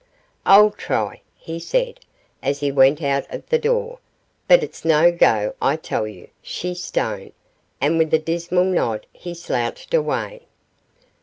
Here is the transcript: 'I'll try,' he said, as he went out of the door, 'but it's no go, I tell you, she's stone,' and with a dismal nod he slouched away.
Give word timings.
'I'll 0.47 0.71
try,' 0.71 1.21
he 1.37 1.59
said, 1.59 1.99
as 2.41 2.59
he 2.59 2.71
went 2.71 3.03
out 3.03 3.29
of 3.31 3.47
the 3.49 3.59
door, 3.59 3.99
'but 4.47 4.63
it's 4.63 4.83
no 4.83 5.11
go, 5.11 5.53
I 5.61 5.75
tell 5.75 6.07
you, 6.07 6.29
she's 6.41 6.83
stone,' 6.83 7.33
and 7.79 7.99
with 7.99 8.11
a 8.11 8.17
dismal 8.17 8.63
nod 8.63 9.05
he 9.13 9.35
slouched 9.35 9.93
away. 9.93 10.47